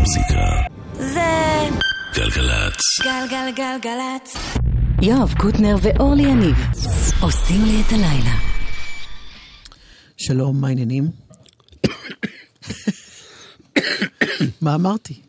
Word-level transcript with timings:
המוזיקה. 0.00 0.44
זה 0.94 1.68
גלגלצ. 2.14 2.80
גלגלגלגלצ. 3.04 4.36
יואב 5.02 5.34
קוטנר 5.38 5.76
ואורלי 5.82 6.22
יניב 6.22 6.56
עושים 7.20 7.64
לי 7.64 7.82
את 7.86 7.92
הלילה. 7.92 8.34
שלום, 10.16 10.60
מה 10.60 10.68
העניינים? 10.68 11.10
מה 14.60 14.74
אמרתי? 14.74 15.20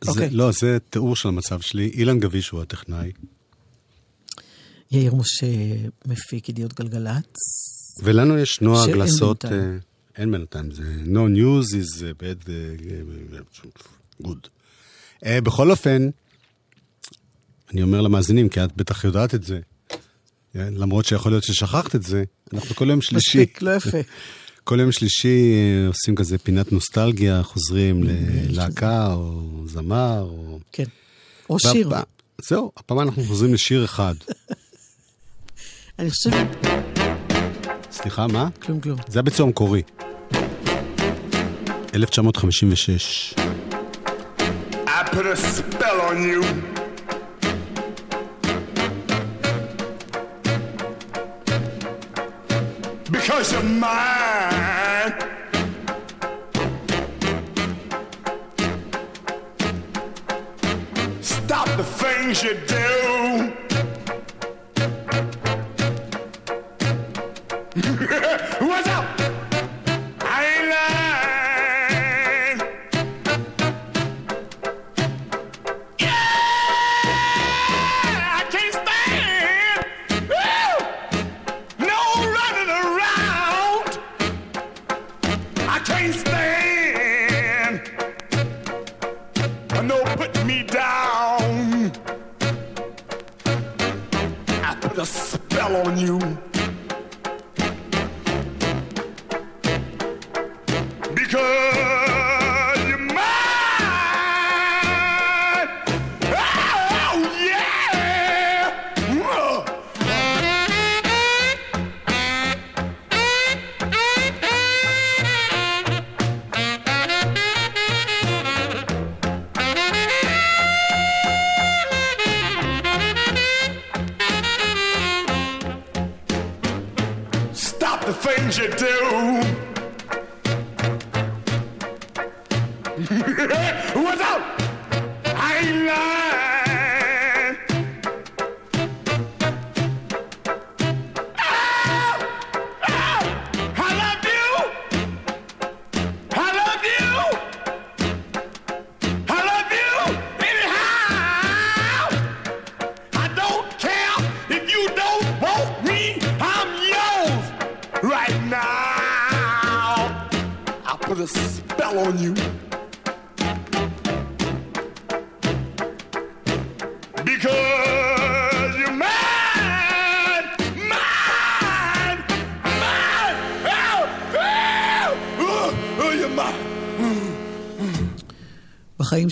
זה, 0.00 0.10
אוקיי. 0.10 0.30
לא, 0.30 0.50
זה 0.52 0.78
תיאור 0.90 1.16
של 1.16 1.28
המצב 1.28 1.60
שלי. 1.60 1.90
אילן 1.94 2.18
גביש 2.20 2.48
הוא 2.48 2.62
הטכנאי, 2.62 3.12
יאיר 4.90 5.14
משה 5.14 5.46
מפיק 6.06 6.48
ידיעות 6.48 6.74
גלגלצ. 6.74 7.36
ולנו 8.02 8.38
יש 8.38 8.60
נוהג 8.60 8.90
לעשות... 8.90 9.44
בינתיים. 9.44 9.91
אה, 10.18 10.22
אין 10.22 10.32
בינתיים, 10.32 10.70
זה 10.70 10.82
no 11.04 11.36
news 11.36 11.74
is 11.74 12.02
bad 12.20 12.46
uh, 12.46 14.22
good. 14.26 14.48
Uh, 15.24 15.26
בכל 15.42 15.70
אופן, 15.70 16.10
אני 17.72 17.82
אומר 17.82 18.00
למאזינים, 18.00 18.48
כי 18.48 18.64
את 18.64 18.76
בטח 18.76 19.04
יודעת 19.04 19.34
את 19.34 19.42
זה, 19.44 19.60
אה, 20.56 20.68
למרות 20.70 21.04
שיכול 21.04 21.32
להיות 21.32 21.44
ששכחת 21.44 21.94
את 21.94 22.02
זה, 22.02 22.24
אנחנו 22.52 22.74
כל 22.74 22.90
יום 22.90 23.00
שלישי, 23.02 23.38
מספיק, 23.38 23.62
לא 23.62 23.70
יפה. 23.76 23.98
כל 24.64 24.80
יום 24.80 24.92
שלישי 24.92 25.52
אה, 25.54 25.88
עושים 25.88 26.14
כזה 26.14 26.38
פינת 26.38 26.72
נוסטלגיה, 26.72 27.42
חוזרים 27.42 28.02
ללהקה 28.04 29.12
או 29.12 29.42
זמר, 29.66 30.20
או... 30.20 30.58
כן. 30.72 30.84
או 31.50 31.58
שיר. 31.58 31.88
והפעם- 31.88 32.04
זהו, 32.48 32.72
הפעם 32.76 33.00
אנחנו 33.00 33.24
חוזרים 33.24 33.54
לשיר 33.54 33.84
אחד. 33.84 34.14
אני 35.98 36.10
חושבת... 36.10 36.91
סליחה, 37.92 38.26
מה? 38.26 38.48
כלום, 38.62 38.80
כלום. 38.80 38.98
זה 39.08 39.18
הביצוע 39.18 39.46
המקורי. 39.46 39.82
1956. 41.94 43.34
I 44.86 45.04
put 45.14 45.26
a 45.26 45.36
spell 45.36 46.00
on 46.10 46.22
you. 46.30 46.42
Because 53.16 53.52
you're 53.52 53.68
mine. 53.84 55.12
Stop 61.20 61.68
the 61.76 61.84
things 62.00 62.42
you 62.42 62.54
do. 62.66 63.01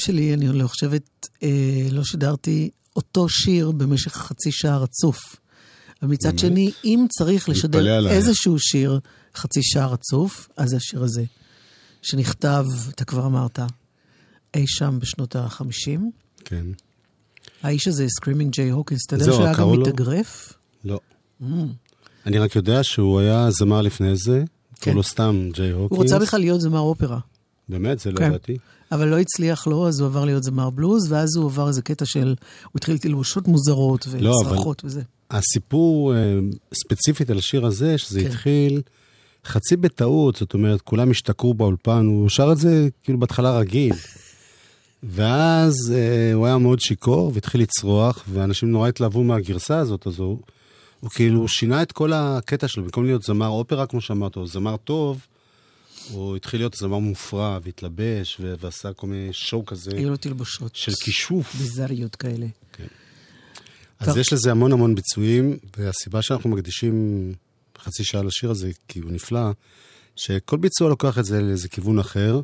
שלי 0.00 0.34
אני 0.34 0.48
לא 0.48 0.66
חושבת, 0.66 1.28
אה, 1.42 1.88
לא 1.90 2.04
שידרתי 2.04 2.70
אותו 2.96 3.28
שיר 3.28 3.70
במשך 3.70 4.12
חצי 4.12 4.52
שעה 4.52 4.78
רצוף. 4.78 5.36
ומצד 6.02 6.38
שני, 6.38 6.70
אם 6.84 7.06
צריך 7.18 7.48
לשדר. 7.48 8.08
איזשהו 8.08 8.58
שיר 8.58 9.00
חצי 9.34 9.60
שעה 9.62 9.86
רצוף, 9.86 10.48
אז 10.56 10.68
זה 10.68 10.76
השיר 10.76 11.02
הזה, 11.02 11.24
שנכתב, 12.02 12.64
אתה 12.88 13.04
כבר 13.04 13.26
אמרת, 13.26 13.58
אי 14.54 14.64
שם 14.66 14.98
בשנות 15.00 15.36
ה-50. 15.36 16.00
כן. 16.44 16.66
האיש 17.62 17.88
הזה, 17.88 18.06
Screamin' 18.08 18.52
Jay 18.52 18.70
Hawkins, 18.70 19.06
אתה 19.06 19.14
יודע 19.14 19.24
שהוא 19.24 19.44
היה 19.44 19.54
גם? 19.54 19.80
מתאגרף? 19.80 20.52
לא. 20.84 21.00
Mm. 21.42 21.44
אני 22.26 22.38
רק 22.38 22.56
יודע 22.56 22.84
שהוא 22.84 23.20
היה 23.20 23.50
זמר 23.50 23.82
לפני 23.82 24.16
זה, 24.16 24.44
כן. 24.74 24.80
קראו 24.80 24.96
לו 24.96 25.02
סתם 25.02 25.48
ג'יי 25.52 25.70
הוקינס. 25.70 25.98
הוא 25.98 26.04
רצה 26.04 26.18
בכלל 26.18 26.40
להיות 26.40 26.60
זמר 26.60 26.78
אופרה. 26.78 27.18
באמת? 27.70 27.98
זה 27.98 28.10
לא 28.10 28.18
כן. 28.18 28.26
ידעתי. 28.26 28.56
אבל 28.92 29.08
לא 29.08 29.18
הצליח 29.18 29.66
לו, 29.66 29.88
אז 29.88 30.00
הוא 30.00 30.06
עבר 30.06 30.24
להיות 30.24 30.42
זמר 30.42 30.70
בלוז, 30.70 31.12
ואז 31.12 31.36
הוא 31.36 31.46
עבר 31.46 31.68
איזה 31.68 31.82
קטע 31.82 32.04
של, 32.04 32.34
הוא 32.62 32.70
התחיל 32.74 32.98
תלבושות 32.98 33.48
מוזרות 33.48 34.06
לא, 34.20 34.30
וצרחות 34.30 34.82
וזה. 34.84 35.02
הסיפור 35.30 36.14
אה, 36.14 36.38
ספציפית 36.74 37.30
על 37.30 37.38
השיר 37.38 37.66
הזה, 37.66 37.98
שזה 37.98 38.20
כן. 38.20 38.26
התחיל 38.26 38.82
חצי 39.44 39.76
בטעות, 39.76 40.36
זאת 40.36 40.54
אומרת, 40.54 40.80
כולם 40.80 41.10
השתכרו 41.10 41.54
באולפן, 41.54 42.06
הוא 42.06 42.28
שר 42.28 42.52
את 42.52 42.58
זה 42.58 42.88
כאילו 43.02 43.18
בהתחלה 43.18 43.58
רגיל. 43.58 43.94
ואז 45.02 45.74
אה, 45.94 46.32
הוא 46.34 46.46
היה 46.46 46.58
מאוד 46.58 46.80
שיכור 46.80 47.30
והתחיל 47.34 47.60
לצרוח, 47.60 48.24
ואנשים 48.28 48.70
נורא 48.70 48.88
התלהבו 48.88 49.24
מהגרסה 49.24 49.78
הזאת, 49.78 50.06
אז 50.06 50.18
הוא, 50.18 50.38
הוא 51.00 51.10
כאילו 51.10 51.48
שינה 51.48 51.82
את 51.82 51.92
כל 51.92 52.12
הקטע 52.12 52.68
שלו, 52.68 52.82
במקום 52.82 53.04
להיות 53.04 53.22
זמר 53.22 53.48
אופרה, 53.48 53.86
כמו 53.86 54.00
שאמרת, 54.00 54.36
או 54.36 54.46
זמר 54.46 54.76
טוב, 54.76 55.26
הוא 56.10 56.36
התחיל 56.36 56.60
להיות 56.60 56.74
זמר 56.74 56.98
מופרע, 56.98 57.58
והתלבש, 57.62 58.40
ועשה 58.60 58.92
כל 58.92 59.06
מיני 59.06 59.32
שואו 59.32 59.66
כזה 59.66 59.90
היו 59.96 60.10
לו 60.10 60.16
תלבושות. 60.16 60.76
של 60.76 60.92
כישוף. 61.04 61.54
ביזריות 61.54 62.16
כאלה. 62.16 62.46
אז 63.98 64.08
טוב. 64.08 64.18
יש 64.18 64.32
לזה 64.32 64.50
המון 64.50 64.72
המון 64.72 64.94
ביצועים, 64.94 65.58
והסיבה 65.76 66.22
שאנחנו 66.22 66.50
מקדישים 66.50 67.34
חצי 67.78 68.04
שעה 68.04 68.22
לשיר 68.22 68.50
הזה, 68.50 68.70
כי 68.88 68.98
הוא 68.98 69.12
נפלא, 69.12 69.50
שכל 70.16 70.56
ביצוע 70.56 70.88
לוקח 70.88 71.18
את 71.18 71.24
זה 71.24 71.40
לאיזה 71.40 71.68
כיוון 71.68 71.98
אחר, 71.98 72.40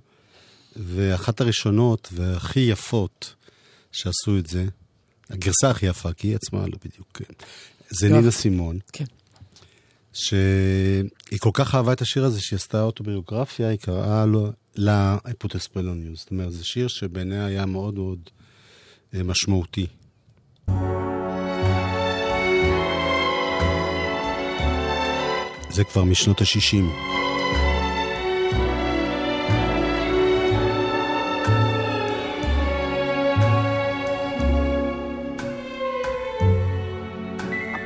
ואחת 0.76 1.40
הראשונות 1.40 2.08
והכי 2.12 2.60
יפות 2.60 3.34
שעשו 3.92 4.38
את 4.38 4.46
זה, 4.46 4.66
הגרסה 5.30 5.70
הכי 5.70 5.86
יפה, 5.86 6.12
כי 6.12 6.28
היא 6.28 6.36
עצמה 6.36 6.66
לא 6.66 6.78
בדיוק, 6.84 7.08
כן, 7.14 7.34
זה 7.90 8.06
יואב. 8.06 8.18
נינה 8.18 8.30
סימון, 8.30 8.78
כן. 8.92 9.04
שהיא 10.16 11.38
כל 11.38 11.50
כך 11.52 11.74
אהבה 11.74 11.92
את 11.92 12.00
השיר 12.00 12.24
הזה 12.24 12.40
שהיא 12.40 12.56
עשתה 12.56 12.82
אוטוביוגרפיה, 12.82 13.68
היא 13.68 13.78
קראה 13.78 14.26
לו, 14.26 14.52
לה 14.76 15.16
פוטספלו 15.38 15.94
ניוז. 15.94 16.18
זאת 16.18 16.30
אומרת, 16.30 16.52
זה 16.52 16.64
שיר 16.64 16.88
שבעיניה 16.88 17.46
היה 17.46 17.66
מאוד 17.66 17.94
מאוד 17.94 18.18
משמעותי. 19.14 19.86
זה 25.70 25.84
כבר 25.84 26.04
משנות 26.04 26.40
ה-60. 26.40 26.76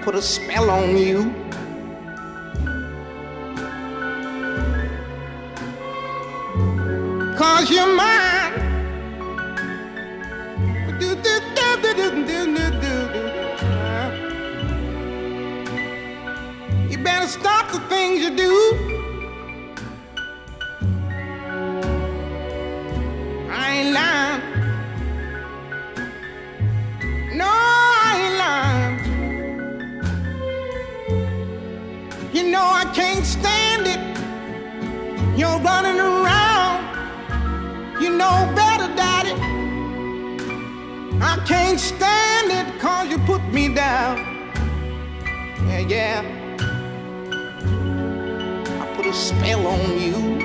Put 0.05 0.15
a 0.15 0.23
spell 0.23 0.71
on 0.71 0.97
you. 0.97 1.50
You 7.71 7.87
my 7.95 8.10
Yeah. 45.91 46.23
I 48.81 48.95
put 48.95 49.07
a 49.07 49.13
spell 49.13 49.67
on 49.67 49.99
you. 49.99 50.40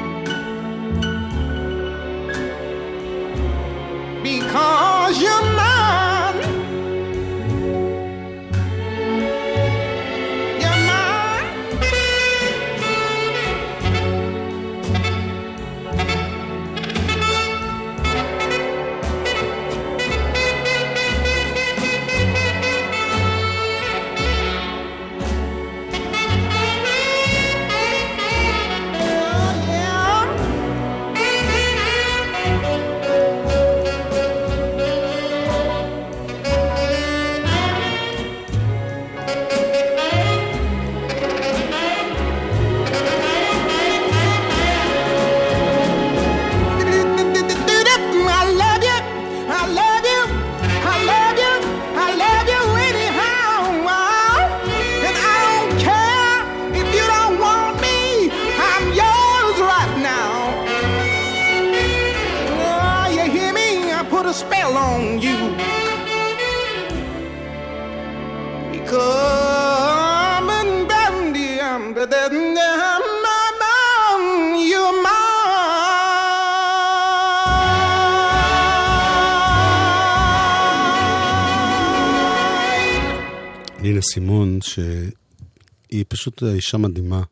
סימון, 84.16 84.60
שהיא 84.62 86.06
פשוט 86.08 86.44
אישה 86.44 86.78
מדהימה, 86.78 87.24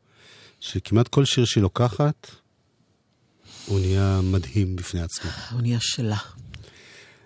שכמעט 0.60 1.08
כל 1.08 1.26
שיר 1.26 1.46
שהיא 1.46 1.62
לוקחת, 1.62 2.32
הוא 3.66 3.80
נהיה 3.80 4.22
מדהים 4.24 4.76
בפני 4.76 5.02
עצמו. 5.02 5.32
האונייה 5.36 5.78
שלה. 5.82 6.18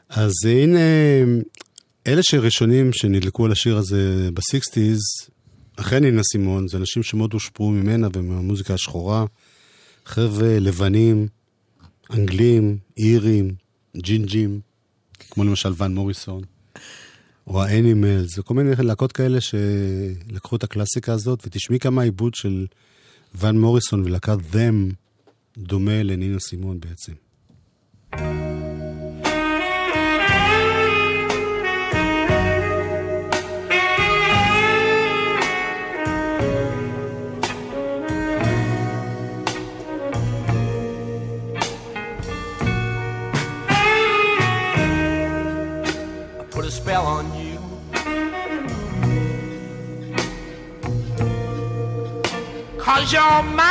אז 0.09 0.31
הנה, 0.45 0.79
אלה 2.07 2.23
שראשונים 2.23 2.93
שנדלקו 2.93 3.45
על 3.45 3.51
השיר 3.51 3.77
הזה 3.77 4.29
בסיקסטיז, 4.33 4.99
אחרי 5.75 5.99
נינה 5.99 6.21
סימון, 6.31 6.67
זה 6.67 6.77
אנשים 6.77 7.03
שמאוד 7.03 7.33
הושפעו 7.33 7.71
ממנה 7.71 8.07
ומהמוזיקה 8.13 8.73
השחורה. 8.73 9.25
חבר'ה 10.05 10.59
לבנים, 10.59 11.27
אנגלים, 12.13 12.77
אירים, 12.97 13.55
ג'ינג'ים, 13.97 14.59
כמו 15.29 15.43
למשל 15.43 15.73
ון 15.77 15.95
מוריסון, 15.95 16.41
או 17.47 17.63
האנימלס, 17.63 18.39
וכל 18.39 18.53
מיני 18.53 18.69
להקות 18.79 19.11
כאלה 19.11 19.37
שלקחו 19.41 20.55
את 20.55 20.63
הקלאסיקה 20.63 21.13
הזאת, 21.13 21.43
ותשמעי 21.47 21.79
כמה 21.79 22.01
העיבוד 22.01 22.35
של 22.35 22.65
ון 23.35 23.59
מוריסון 23.59 24.03
ולהקת 24.03 24.37
them 24.53 24.93
דומה 25.57 26.03
לנינה 26.03 26.39
סימון 26.39 26.79
בעצם. 26.79 28.46
Cause 52.87 53.11
you're 53.11 53.43
mine. 53.43 53.67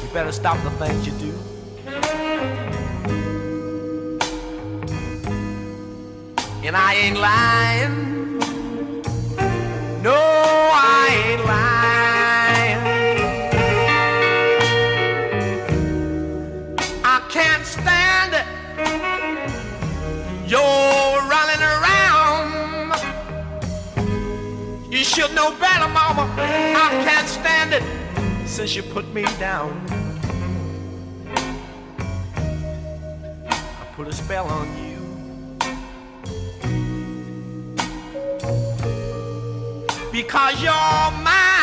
You 0.00 0.08
better 0.14 0.30
stop 0.30 0.62
the 0.62 0.70
things 0.78 1.04
you 1.04 1.12
do. 1.14 1.34
And 6.64 6.76
I 6.76 6.94
ain't 6.94 7.18
lying. 7.18 8.07
Should 25.18 25.34
know 25.34 25.50
better, 25.58 25.88
Mama. 25.88 26.32
I 26.38 26.90
can't 27.04 27.26
stand 27.26 27.74
it 27.74 27.82
since 28.46 28.76
you 28.76 28.84
put 28.84 29.12
me 29.12 29.24
down. 29.40 29.84
I 33.50 33.86
put 33.96 34.06
a 34.06 34.12
spell 34.12 34.46
on 34.46 34.68
you. 34.78 34.98
Because 40.12 40.62
you're 40.62 41.10
mine. 41.24 41.57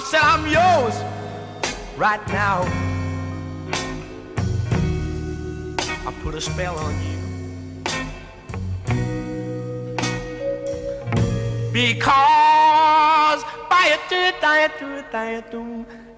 I 0.00 0.02
said, 0.02 0.22
I'm 0.22 0.46
yours 0.48 0.96
right 1.98 2.26
now. 2.28 2.62
I 6.08 6.14
put 6.22 6.34
a 6.34 6.40
spell 6.40 6.78
on 6.78 6.94
you. 7.04 7.18
Because 11.70 13.44
by 13.68 13.90
it, 13.92 14.00
diet, 14.10 14.40
diet, 14.40 15.12
diet, 15.12 15.52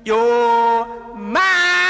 you're 0.04 0.86
mine. 1.16 1.81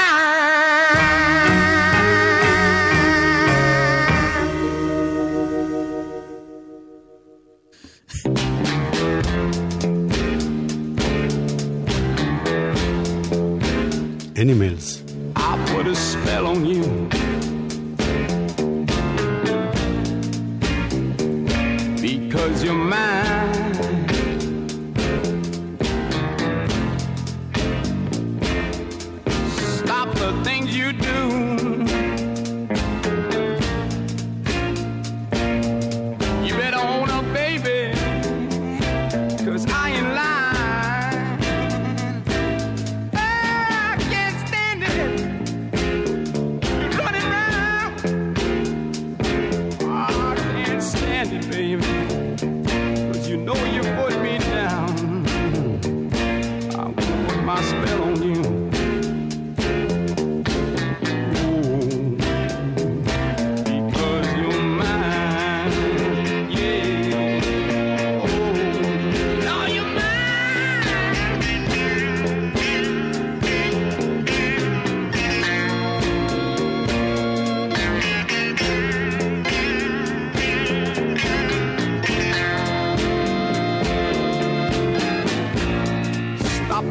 animals. 14.43 15.01
I 15.37 15.51
put 15.71 15.87
a 15.87 15.95
spell 15.95 16.47
on 16.47 16.65
you. 16.65 16.92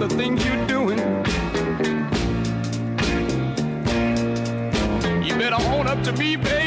The 0.08 0.16
things 0.16 0.44
you're 0.44 0.66
doing. 0.66 0.98
You 5.22 5.34
better 5.36 5.62
own 5.70 5.86
up 5.86 6.02
to 6.02 6.12
me, 6.14 6.34
baby. 6.34 6.61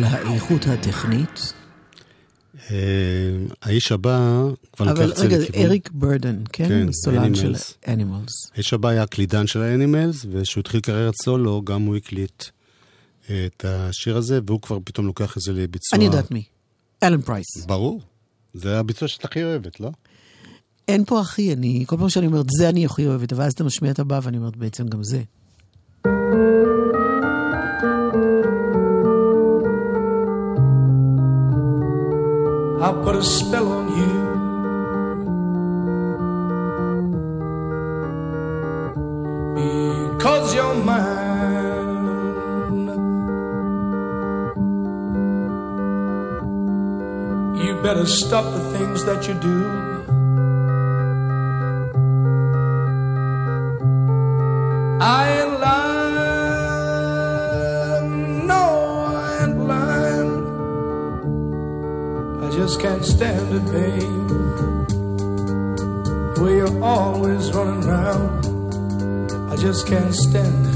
על 0.00 0.04
האיכות 0.04 0.66
הטכנית, 0.66 1.52
אה, 2.70 2.76
האיש 3.62 3.92
הבא 3.92 4.42
כבר 4.72 4.90
אבל 4.90 5.10
את 5.10 5.16
זה 5.16 5.24
רגע, 5.24 5.38
לכיוון... 5.38 5.62
אריק 5.62 5.90
ברדון, 5.92 6.42
כן? 6.52 6.68
כן, 6.68 6.92
סולן 6.92 7.34
של. 7.34 7.54
אנימלס. 7.88 8.50
האיש 8.54 8.72
הבא 8.72 8.88
היה 8.88 9.02
הקלידן 9.02 9.46
של 9.46 9.62
האנימלס, 9.62 10.26
וכשהוא 10.30 10.60
התחיל 10.60 10.80
קריירת 10.80 11.14
סולו, 11.22 11.62
גם 11.64 11.82
הוא 11.82 11.96
הקליט 11.96 12.44
אה, 13.30 13.46
את 13.46 13.64
השיר 13.68 14.16
הזה, 14.16 14.40
והוא 14.46 14.60
כבר 14.60 14.78
פתאום 14.84 15.06
לוקח 15.06 15.36
את 15.36 15.42
זה 15.42 15.52
לביצוע. 15.52 15.96
אני 15.96 16.04
יודעת 16.04 16.30
מי. 16.30 16.42
אלן 17.02 17.20
פרייס. 17.20 17.66
ברור. 17.66 18.00
זה 18.54 18.78
הביצוע 18.78 19.08
שאת 19.08 19.24
הכי 19.24 19.44
אוהבת, 19.44 19.80
לא? 19.80 19.90
אין 20.88 21.04
פה 21.04 21.20
הכי, 21.20 21.52
אני, 21.52 21.84
כל 21.86 21.96
פעם 21.96 22.08
שאני 22.08 22.26
אומרת, 22.26 22.46
זה 22.58 22.68
אני 22.68 22.84
הכי 22.84 23.06
אוהבת, 23.06 23.32
ואז 23.32 23.52
אתה 23.52 23.64
משמיע 23.64 23.92
את 23.92 23.98
הבא, 23.98 24.20
ואני 24.22 24.36
אומרת, 24.36 24.56
בעצם 24.56 24.88
גם 24.88 25.02
זה. 25.02 25.22
I'll 32.82 33.04
put 33.04 33.14
a 33.14 33.22
spell 33.22 33.70
on 33.72 33.88
you. 33.98 34.30
Because 40.16 40.54
you're 40.54 40.74
mine. 40.74 41.20
You 47.62 47.82
better 47.82 48.06
stop 48.06 48.44
the 48.44 48.78
things 48.78 49.04
that 49.04 49.28
you 49.28 49.34
do. 49.34 49.89
Can't 62.80 63.04
stand 63.04 63.54
it, 63.54 63.64
babe. 63.72 64.28
The 66.34 66.40
way 66.42 66.56
you're 66.56 66.82
always 66.82 67.52
running 67.52 67.84
around, 67.84 68.46
I 69.52 69.56
just 69.56 69.86
can't 69.86 70.14
stand 70.14 70.66
it. 70.66 70.74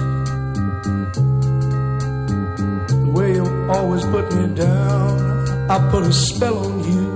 The 2.91 3.11
way 3.11 3.35
you 3.37 3.47
always 3.71 4.05
put 4.05 4.31
me 4.35 4.55
down, 4.55 5.71
I 5.71 5.79
put 5.91 6.03
a 6.03 6.13
spell 6.13 6.59
on 6.59 6.85
you. 6.85 7.11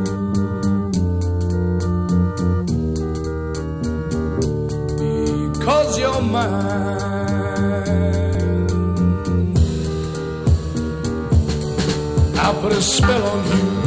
Because 5.52 5.98
you're 5.98 6.22
mine. 6.22 7.08
I 12.38 12.58
put 12.62 12.72
a 12.72 12.80
spell 12.80 13.26
on 13.26 13.44
you. 13.58 13.77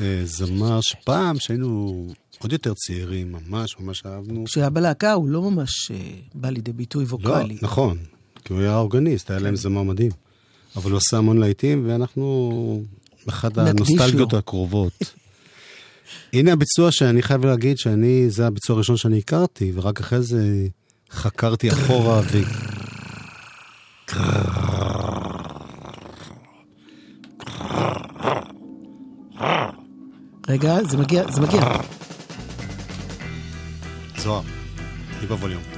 אה, 0.00 0.20
זמר 0.24 0.80
שפעם, 0.80 1.38
שהיינו 1.38 2.06
עוד 2.38 2.52
יותר 2.52 2.74
צעירים, 2.74 3.32
ממש 3.32 3.76
ממש 3.80 4.02
אהבנו. 4.06 4.44
כשהוא 4.44 4.60
היה 4.60 4.70
בלהקה 4.70 5.12
הוא 5.12 5.28
לא 5.28 5.50
ממש 5.50 5.90
אה, 5.90 5.96
בא 6.34 6.50
לידי 6.50 6.72
ביטוי 6.72 7.04
לא, 7.04 7.08
ווקאלי. 7.10 7.54
לא, 7.54 7.60
נכון, 7.62 7.98
כי 8.44 8.52
הוא 8.52 8.60
היה 8.60 8.76
אורגניסט, 8.76 9.30
היה 9.30 9.40
להם 9.40 9.54
כן. 9.54 9.60
זמר 9.60 9.82
מדהים. 9.82 10.10
אבל 10.76 10.90
הוא 10.90 10.98
עשה 10.98 11.18
המון 11.18 11.38
להיטים, 11.38 11.84
ואנחנו 11.88 12.82
באחת 13.26 13.58
הנוסטלגיות 13.58 14.34
הקרובות. 14.34 14.92
הנה 16.32 16.52
הביצוע 16.52 16.92
שאני 16.92 17.22
חייב 17.22 17.46
להגיד 17.46 17.78
שאני, 17.78 18.30
זה 18.30 18.46
הביצוע 18.46 18.76
הראשון 18.76 18.96
שאני 18.96 19.18
הכרתי, 19.18 19.72
ורק 19.74 20.00
אחרי 20.00 20.22
זה 20.22 20.66
חקרתי 21.10 21.72
אחורה 21.72 22.20
ו... 22.32 22.38
רגע, 30.48 30.76
זה 30.84 30.96
מגיע, 30.96 31.22
זה 31.30 31.40
מגיע. 31.40 31.60
זוהר, 34.16 34.42
תהיי 35.18 35.26
בווליום. 35.26 35.77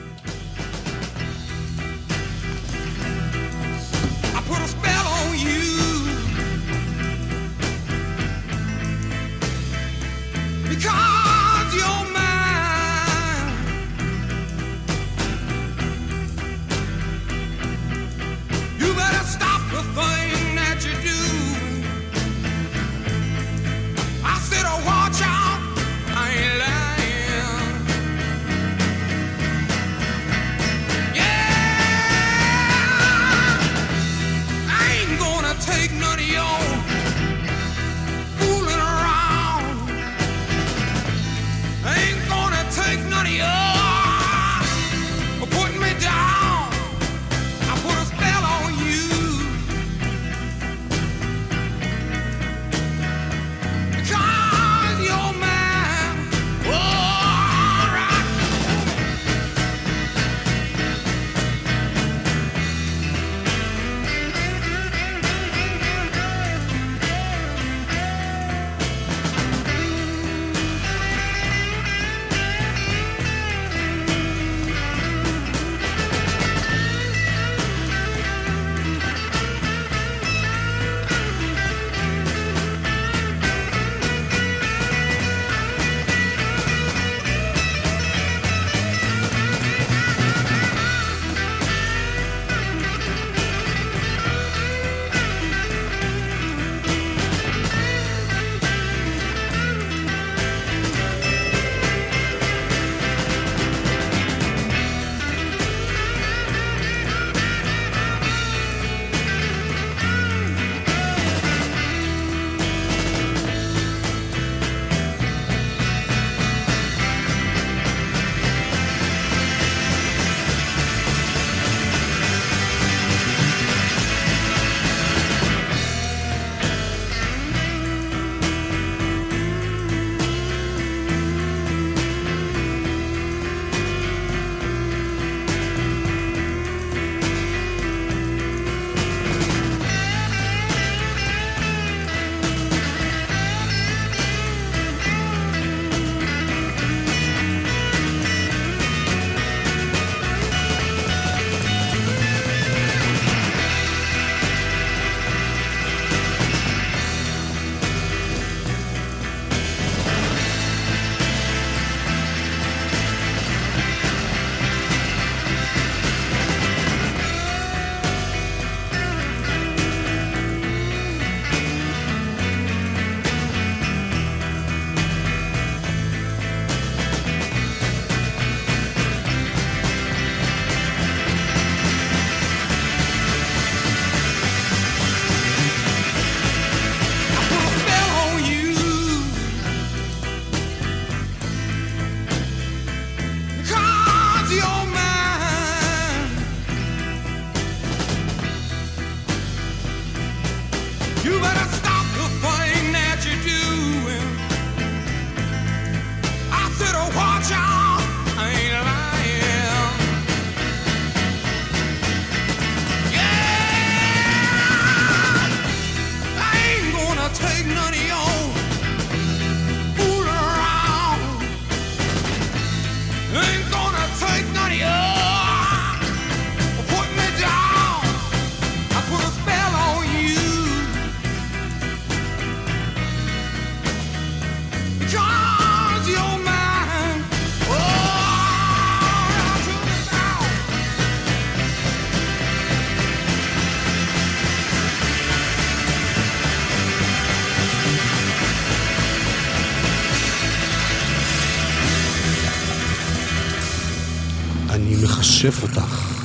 מכשף 255.41 255.63
אותך. 255.63 256.23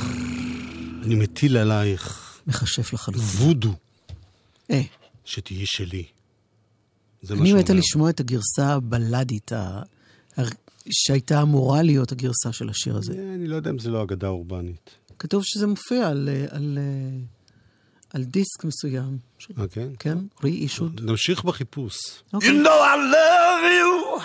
אני 1.02 1.14
מטיל 1.14 1.56
עלייך 1.56 2.38
מכשף 2.46 2.92
לחלוטין. 2.92 3.24
וודו 3.24 3.74
אה, 4.70 4.82
שתהיי 5.24 5.66
שלי. 5.66 6.04
זה 7.22 7.34
מה 7.34 7.40
אני 7.40 7.48
שהוא 7.48 7.60
מתה. 7.60 7.74
לשמוע 7.74 8.10
את 8.10 8.20
הגרסה 8.20 8.66
הבלדית, 8.66 9.52
שהייתה 10.90 11.42
אמורה 11.42 11.82
להיות 11.82 12.12
הגרסה 12.12 12.52
של 12.52 12.68
השיר 12.68 12.96
הזה. 12.96 13.12
אה, 13.12 13.34
אני 13.34 13.46
לא 13.46 13.56
יודע 13.56 13.70
אם 13.70 13.78
זה 13.78 13.90
לא 13.90 14.02
אגדה 14.02 14.28
אורבנית. 14.28 14.90
כתוב 15.18 15.42
שזה 15.44 15.66
מופיע 15.66 16.08
על, 16.08 16.28
אה, 16.32 16.46
על, 16.50 16.78
אה, 16.80 17.18
על 18.14 18.24
דיסק 18.24 18.64
מסוים. 18.64 19.18
אה, 19.58 19.68
כן? 19.68 19.88
כן? 19.98 20.18
re-issued. 20.40 21.02
נמשיך 21.02 21.44
בחיפוש. 21.44 21.96
אוקיי. 22.32 22.48
You 22.48 22.52
know 22.52 22.66
I 22.66 22.96
love 23.14 23.64
you. 23.80 24.22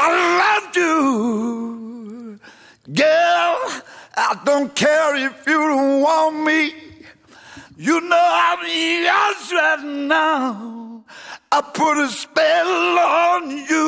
I 0.00 0.08
love 0.40 0.76
you. 0.76 1.99
Girl, 2.93 3.57
I 4.15 4.39
don't 4.45 4.73
care 4.75 5.15
if 5.27 5.35
you 5.47 5.59
don't 5.71 6.01
want 6.01 6.35
me. 6.45 6.73
You 7.77 7.99
know 8.01 8.27
I'm 8.47 8.61
yours 9.07 9.51
right 9.51 9.83
now. 9.83 11.03
I 11.51 11.61
put 11.61 11.97
a 11.97 12.07
spell 12.07 12.99
on 12.99 13.43
you. 13.69 13.85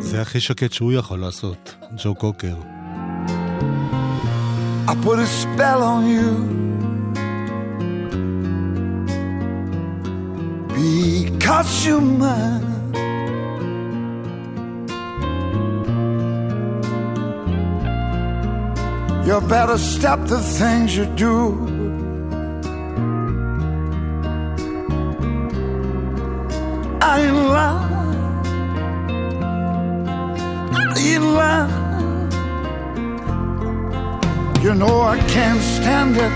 זה 0.00 0.20
הכי 0.22 0.40
שקט 0.40 0.72
שהוא 0.72 0.92
יכול 0.92 1.20
לעשות, 1.20 1.74
ג'ו 2.02 2.14
קוקר. 2.14 2.54
I 4.88 4.94
put 5.04 5.18
a 5.18 5.26
spell 5.26 5.82
on 5.82 6.04
you 6.16 6.85
Because 10.87 11.85
you're 11.85 12.01
mine. 12.01 12.67
You 19.27 19.41
better 19.41 19.77
stop 19.77 20.19
the 20.27 20.39
things 20.39 20.95
you 20.95 21.05
do. 21.27 21.35
I 27.01 27.21
ain't 27.25 27.41
lying. 27.55 27.93
I 30.73 30.81
ain't 31.11 31.27
lying. 31.41 31.87
You 34.63 34.73
know 34.75 35.01
I 35.01 35.17
can't 35.35 35.61
stand 35.61 36.15
it. 36.25 36.33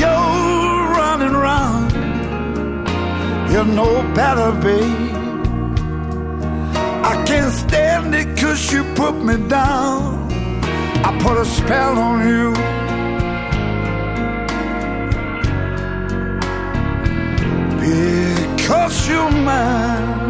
You're 0.00 0.76
running 0.98 1.34
around. 1.34 1.65
You 3.56 3.64
know 3.64 4.02
better, 4.12 4.52
babe. 4.60 5.16
I 7.02 7.24
can't 7.26 7.54
stand 7.54 8.14
it 8.14 8.36
cause 8.38 8.70
you 8.70 8.84
put 8.94 9.14
me 9.14 9.38
down. 9.48 10.30
I 11.02 11.18
put 11.22 11.38
a 11.38 11.46
spell 11.46 11.96
on 11.98 12.28
you. 12.28 12.52
Because 17.80 19.08
you're 19.08 19.30
mine. 19.30 20.25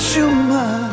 too 0.00 0.30
much 0.30 0.89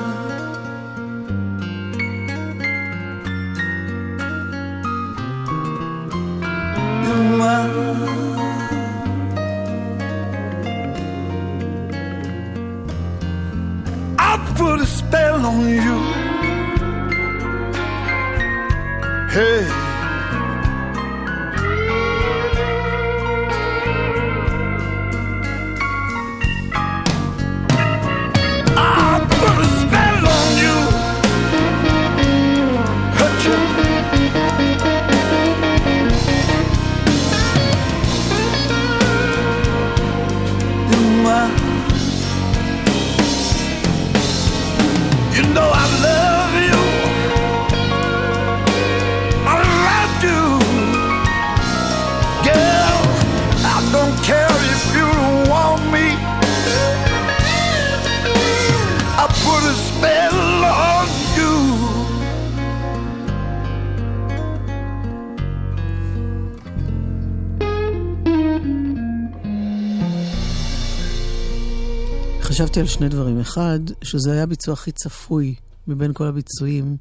חשבתי 72.77 72.89
על 72.91 72.97
שני 72.97 73.09
דברים. 73.09 73.39
אחד, 73.39 73.79
שזה 74.01 74.31
היה 74.31 74.43
הביצוע 74.43 74.73
הכי 74.73 74.91
צפוי 74.91 75.55
מבין 75.87 76.13
כל 76.13 76.27
הביצועים. 76.27 76.97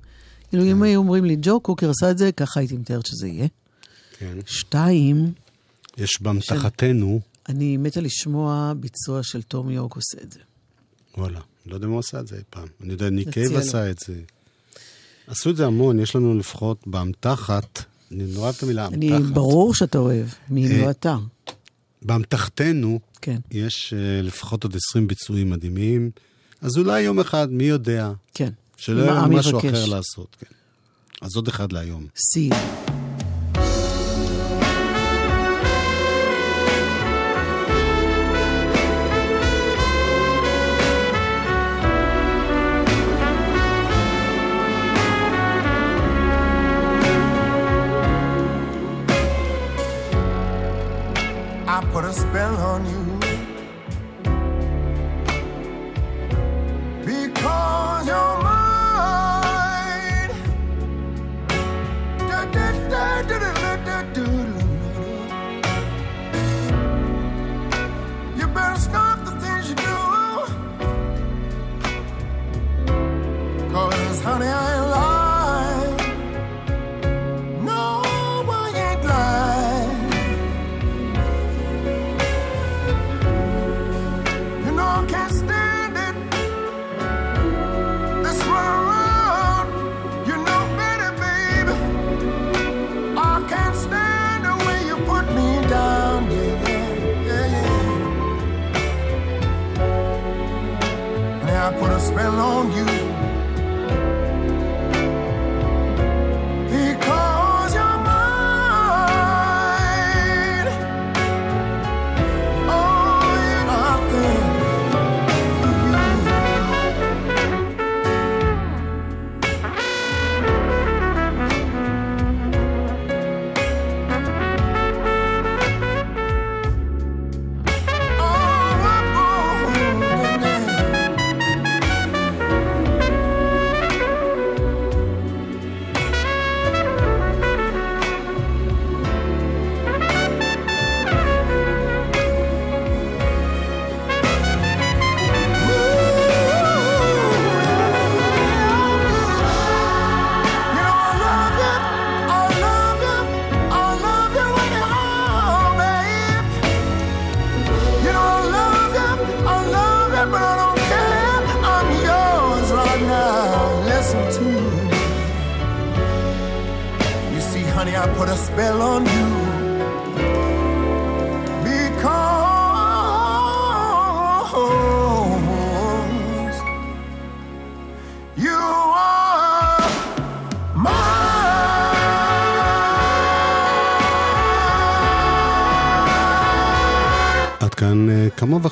כאילו, 0.48 0.64
אם 0.64 0.82
היו 0.82 0.98
אומרים 0.98 1.24
לי, 1.24 1.36
ג'ו 1.42 1.60
קוקר 1.60 1.90
עשה 1.90 2.10
את 2.10 2.18
זה, 2.18 2.32
ככה 2.32 2.60
הייתי 2.60 2.76
מתארת 2.76 3.06
שזה 3.06 3.28
יהיה. 3.28 3.46
כן. 4.18 4.38
שתיים, 4.46 5.32
יש 5.96 6.22
באמתחתנו, 6.22 7.20
אני 7.48 7.76
מתה 7.76 8.00
לשמוע 8.00 8.72
ביצוע 8.80 9.22
של 9.22 9.42
תום 9.42 9.70
יורק 9.70 9.96
עושה 9.96 10.18
את 10.22 10.32
זה. 10.32 10.40
וואלה, 11.18 11.40
לא 11.66 11.74
יודע 11.74 11.86
אם 11.86 11.92
הוא 11.92 11.98
עשה 11.98 12.20
את 12.20 12.26
זה 12.26 12.36
אי 12.36 12.42
פעם. 12.50 12.68
אני 12.82 12.92
יודע, 12.92 13.10
ניק 13.10 13.28
נציע 13.28 13.42
קייב 13.42 13.52
לו. 13.52 13.58
עשה 13.58 13.90
את 13.90 13.98
זה. 13.98 14.20
עשו 15.26 15.50
את 15.50 15.56
זה 15.56 15.66
המון, 15.66 15.98
יש 15.98 16.16
לנו 16.16 16.38
לפחות 16.38 16.86
באמתחת, 16.86 17.82
אני 18.12 18.24
נורא 18.24 18.44
אוהב 18.44 18.54
את 18.56 18.62
המילה 18.62 18.86
אני, 18.86 19.16
אמתחת. 19.16 19.32
ברור 19.32 19.74
שאתה 19.74 19.98
אוהב, 19.98 20.26
מי 20.48 20.66
אם 20.66 20.72
אה, 20.72 20.82
לא 20.82 20.90
אתה. 20.90 21.16
באמתחתנו 22.02 23.00
כן, 23.20 23.38
יש 23.50 23.94
אה, 23.96 24.22
לפחות 24.22 24.64
עוד 24.64 24.76
20 24.76 25.06
ביצועים 25.06 25.50
מדהימים, 25.50 26.10
אז 26.60 26.78
אולי 26.78 27.00
יום 27.00 27.20
אחד, 27.20 27.48
מי 27.50 27.64
יודע, 27.64 28.12
כן. 28.34 28.50
שלא 28.76 29.02
יהיה 29.02 29.26
משהו. 29.26 29.58
אחר 29.58 29.86
לעשות. 29.86 30.36
כן. 30.40 30.46
אז 31.22 31.36
עוד 31.36 31.48
אחד 31.48 31.72
להיום. 31.72 32.06
סי. 32.16 32.50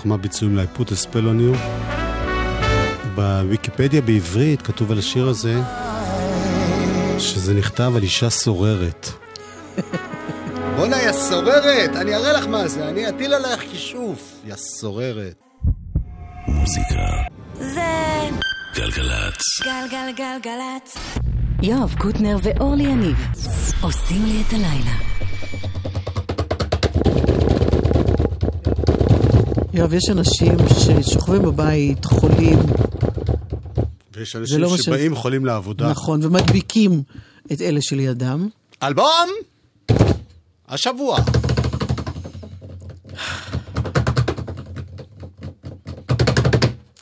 כמה 0.05 0.17
ביצועים 0.17 0.57
ל-I 0.57 0.79
put 0.79 0.85
a 0.85 1.07
spell 1.07 1.15
on 1.15 1.41
you. 1.41 1.57
בוויקיפדיה 3.15 4.01
בעברית 4.01 4.63
כתוב 4.63 4.93
על 4.93 4.99
השיר 4.99 5.29
הזה 5.29 5.61
שזה 7.19 7.55
נכתב 7.55 7.93
על 7.97 8.03
אישה 8.03 8.31
סוררת. 8.31 9.09
בואנה, 10.77 11.03
יא 11.03 11.13
סוררת! 11.13 11.97
אני 11.97 12.15
אראה 12.15 12.33
לך 12.33 12.47
מה 12.47 12.69
זה, 12.69 12.89
אני 12.89 13.09
אטיל 13.09 13.35
עלייך 13.35 13.61
כישוף, 13.61 14.41
יא 14.47 14.55
סוררת. 14.57 15.43
מוזיקה. 16.49 17.05
זה 17.55 17.81
גלגלצ. 18.75 19.43
גלגלגלגלצ. 19.65 20.97
יואב 21.63 21.95
קוטנר 21.99 22.37
ואורלי 22.43 22.85
יניב 22.85 23.17
עושים 23.83 24.25
לי 24.25 24.43
את 24.49 24.53
הלילה. 24.53 25.04
יואב, 29.85 29.95
יש 29.95 30.11
אנשים 30.11 30.55
ששוכבים 30.69 31.43
בבית, 31.43 32.05
חולים, 32.05 32.59
ויש 34.13 34.37
אנשים 34.37 34.61
לא 34.61 34.71
מה 34.71 34.77
ש- 34.79 34.81
שבאים 34.81 35.15
חולים 35.15 35.45
לעבודה. 35.45 35.91
נכון, 35.91 36.25
ומדביקים 36.25 37.03
את 37.53 37.61
אלה 37.61 37.83
שלידם. 37.83 38.49
אלבום! 38.83 39.29
השבוע. 40.69 41.19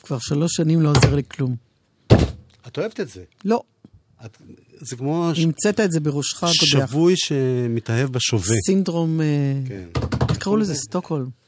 כבר 0.03 0.17
שלוש 0.19 0.51
שנים 0.55 0.81
לא 0.81 0.89
עוזר 0.89 1.15
לי 1.15 1.23
כלום. 1.23 1.55
את 2.67 2.77
אוהבת 2.77 2.99
את 2.99 3.09
זה. 3.09 3.23
לא, 3.45 3.61
את... 4.25 4.37
זה 4.81 4.95
כמו 4.95 5.31
ש... 5.33 5.39
המצאת 5.39 5.79
את 5.79 5.91
זה 5.91 5.99
בראשך 5.99 6.43
הקודח. 6.43 6.53
שבוי 6.89 7.13
שמתאהב 7.17 8.09
בשווה. 8.09 8.55
סינדרום, 8.65 9.21
אה, 9.21 9.25
כן, 9.67 9.83
איך 10.29 10.37
קראו 10.37 10.57
לזה? 10.57 10.75
סטוקהולם. 10.75 11.42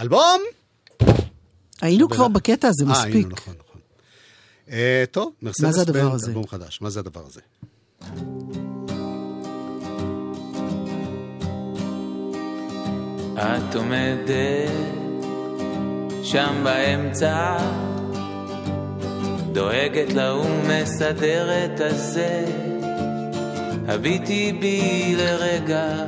אלבום! 0.00 0.40
היינו 1.82 2.08
כבר 2.08 2.28
בקטע 2.28 2.68
הזה, 2.68 2.84
אה, 2.90 3.02
היינו, 3.02 3.18
מספיק. 3.18 3.38
נכון, 3.40 3.54
נכון. 3.58 3.80
אה, 4.70 5.04
טוב, 5.10 5.32
מרסדס 5.42 5.60
מה 5.64 5.72
זה 5.72 5.80
הדבר 5.82 6.02
בנד, 6.04 6.14
הזה? 6.14 6.28
אלבום 6.28 6.46
חדש. 6.46 6.80
מה 6.80 6.90
זה 6.90 7.00
הדבר 7.00 7.22
הזה? 7.26 7.40
את 13.38 13.74
עומדת 13.74 14.70
שם 16.22 16.60
באמצע, 16.64 17.56
דואגת 19.52 20.12
להוא 20.12 20.44
מסדרת 20.68 21.80
הזה, 21.80 22.44
הביטי 23.88 24.52
בי 24.52 25.14
לרגע, 25.18 26.04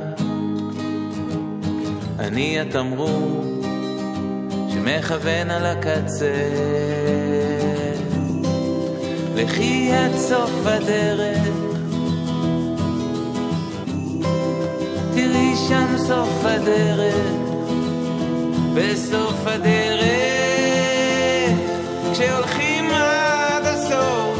אני 2.19 2.59
התמרור 2.59 3.58
שמכוון 4.79 5.51
על 5.51 5.65
הקצה. 5.65 6.33
לכי 9.35 9.91
עד 9.93 10.17
סוף 10.17 10.51
הדרך, 10.65 11.47
תראי 15.13 15.55
שם 15.67 15.97
סוף 15.97 16.45
הדרך, 16.45 17.15
בסוף 18.73 19.47
הדרך, 19.47 20.09
כשהולכים 22.13 22.91
עד 22.91 23.65
הסוף 23.65 24.39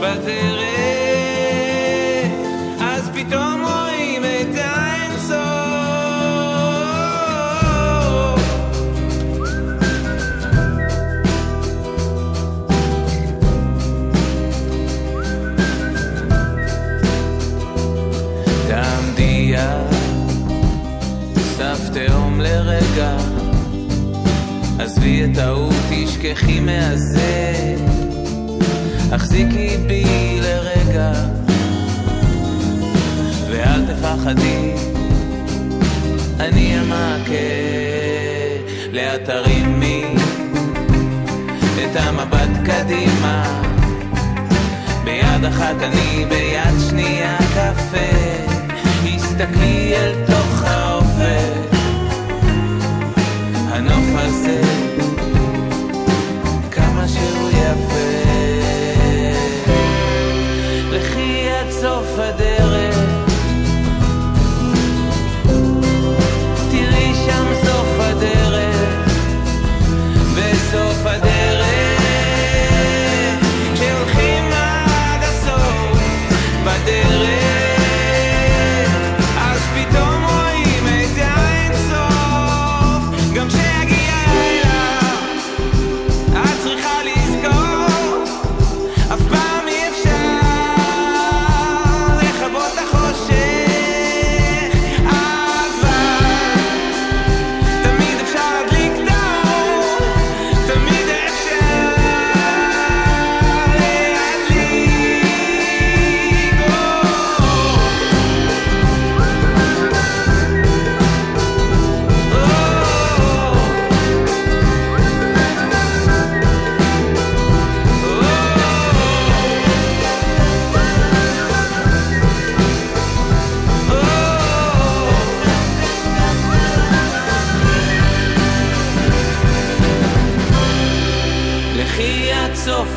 בדרך, 0.00 1.05
עזבי 24.78 25.24
את 25.24 25.38
ההוא, 25.38 25.72
תשכחי 25.90 26.60
מהזה, 26.60 27.54
החזיקי 29.12 29.76
בי 29.86 30.04
לרגע, 30.42 31.12
ואל 33.50 33.86
תפחדי, 33.86 34.72
אני 36.40 36.78
המעקה, 36.78 37.32
לאט 38.92 39.20
תרימי 39.24 40.04
את 41.74 41.96
המבט 41.96 42.50
קדימה, 42.64 43.62
ביד 45.04 45.44
אחת 45.48 45.76
אני, 45.82 46.24
ביד 46.28 46.74
שנייה 46.90 47.38
קפה, 47.38 48.46
הסתכלי 49.04 49.94
אל 49.96 50.25
places 54.46 54.75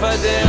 עד 0.03 0.48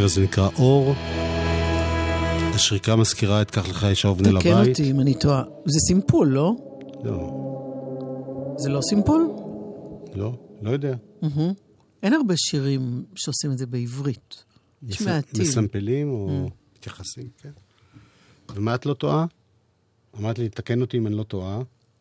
השיר 0.00 0.04
הזה 0.04 0.20
נקרא 0.20 0.48
אור. 0.58 0.94
השריקה 2.54 2.96
מזכירה 2.96 3.42
את 3.42 3.50
קח 3.50 3.68
לך 3.68 3.84
אישה 3.84 4.12
תקן 4.18 4.34
לבית. 4.34 4.68
אותי 4.68 4.90
אם 4.90 5.00
אני 5.00 5.14
טועה. 5.14 5.42
זה 5.64 5.78
סימפול, 5.88 6.28
לא? 6.28 6.52
לא, 7.04 7.30
זה 8.58 8.68
לא 8.68 8.80
סימפול? 8.88 9.30
לא, 10.14 10.32
לא 10.62 10.70
יודע. 10.70 10.94
אין 12.02 12.12
הרבה 12.12 12.34
שירים 12.36 13.04
שעושים 13.14 13.52
את 13.52 13.58
זה 13.58 13.66
בעברית. 13.66 14.44
יש 14.88 15.02
מעטים. 15.02 15.42
מסמפלים 15.42 16.10
או 16.10 16.48
מתייחסים, 16.76 17.28
כן. 17.42 17.50
ומה 18.54 18.74
את 18.74 18.86
לא 18.86 18.94
טועה? 18.94 19.26
אמרת 20.18 20.38
לי, 20.38 20.48
תקן 20.48 20.80
אותי 20.80 20.98
אם 20.98 21.06
אני 21.06 21.16
לא 21.16 21.22
טועה. 21.22 21.60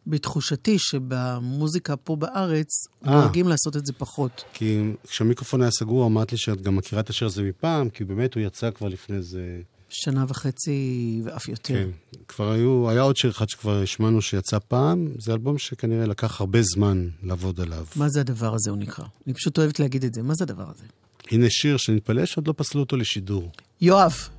בתחושתי 0.10 0.80
שבמוזיקה 0.80 1.96
פה 1.96 2.16
בארץ, 2.16 2.88
אה. 3.08 3.12
נוהגים 3.12 3.48
לעשות 3.48 3.78
את 3.78 3.86
זה 3.86 3.94
פחות. 3.94 4.44
כי 4.54 4.82
כשהמיקרופון 5.08 5.62
היה 5.62 5.72
סגור, 5.72 6.06
אמרת 6.06 6.32
לי 6.32 6.38
שאת 6.38 6.62
גם 6.62 6.76
מכירה 6.76 7.02
את 7.02 7.10
השיר 7.10 7.28
הזה 7.28 7.44
מפעם, 7.44 7.90
כי 7.90 8.04
באמת 8.04 8.36
הוא 8.36 8.44
יצא 8.44 8.72
כבר 8.72 8.88
לפני 8.88 9.18
איזה... 9.18 9.62
שנה 9.90 10.26
וחצי 10.28 11.22
ואף 11.24 11.50
יותר. 11.50 11.74
כן. 11.74 11.90
כבר 12.28 12.52
היו, 12.52 12.90
היה 12.90 13.02
עוד 13.02 13.18
שיר 13.18 13.32
אחד 13.32 13.50
שכבר 13.50 13.82
השמענו 13.82 14.22
שיצא 14.22 14.58
פעם, 14.68 15.08
זה 15.20 15.34
אלבום 15.34 15.58
שכנראה 15.58 16.06
לקח 16.06 16.42
הרבה 16.42 16.60
זמן 16.62 17.08
לעבוד 17.24 17.60
עליו. 17.60 17.86
מה 17.96 18.10
זה 18.10 18.20
הדבר 18.20 18.56
הזה, 18.56 18.70
הוא 18.70 18.78
נקרא? 18.78 19.06
אני 19.28 19.34
פשוט 19.34 19.58
אוהבת 19.58 19.80
להגיד 19.80 20.04
את 20.04 20.14
זה. 20.14 20.22
מה 20.22 20.34
זה 20.34 20.44
הדבר 20.44 20.70
הזה? 20.76 20.84
הנה 21.32 21.46
שיר 21.50 21.78
שנתפלא 21.78 22.26
שעוד 22.26 22.48
לא 22.48 22.54
פסלו 22.58 22.82
אותו 22.82 22.98
לשידור. 22.98 23.52
יואב, 23.82 24.30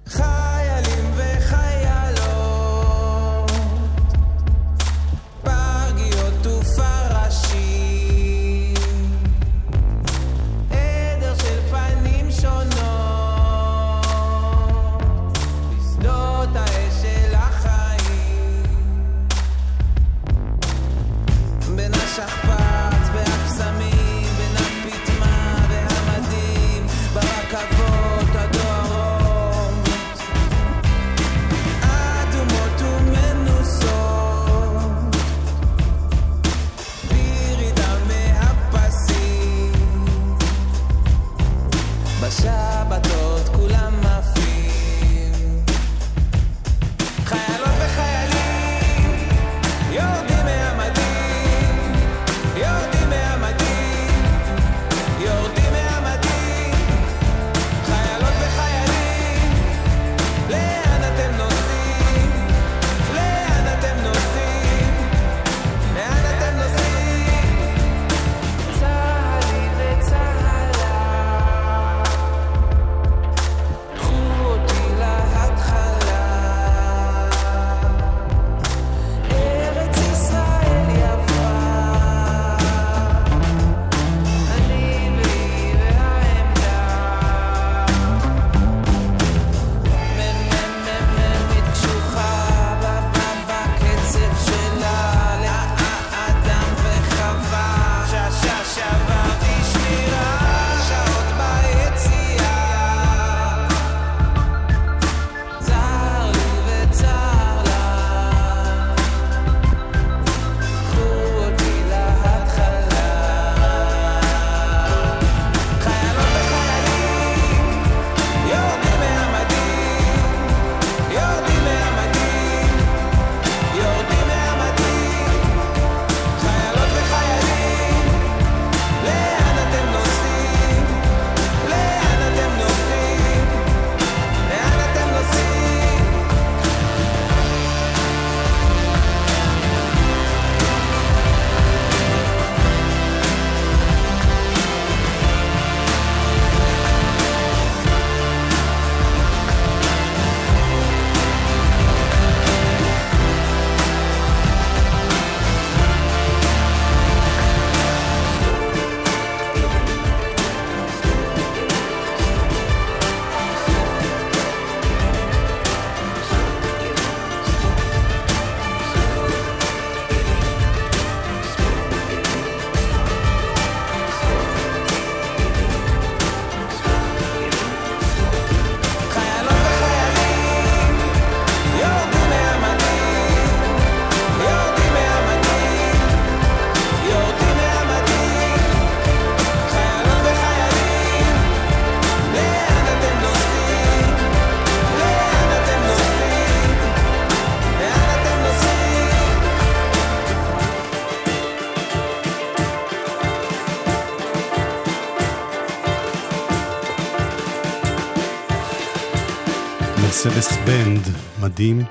מרצדס 210.24 210.48
בנד, 210.66 211.02
מדהים. 211.42 211.82